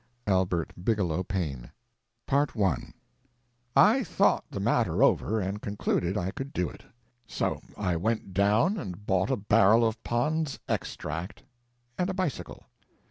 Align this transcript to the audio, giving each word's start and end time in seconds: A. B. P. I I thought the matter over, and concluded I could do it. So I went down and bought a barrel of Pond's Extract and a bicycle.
A. 0.25 0.43
B. 0.47 0.55
P. 0.87 1.55
I 2.31 2.75
I 3.75 4.03
thought 4.03 4.45
the 4.49 4.59
matter 4.59 5.03
over, 5.03 5.39
and 5.39 5.61
concluded 5.61 6.17
I 6.17 6.31
could 6.31 6.53
do 6.53 6.67
it. 6.67 6.83
So 7.27 7.61
I 7.77 7.95
went 7.97 8.33
down 8.33 8.77
and 8.79 9.05
bought 9.05 9.29
a 9.29 9.37
barrel 9.37 9.87
of 9.87 10.03
Pond's 10.03 10.57
Extract 10.67 11.43
and 11.99 12.09
a 12.09 12.15
bicycle. 12.15 12.63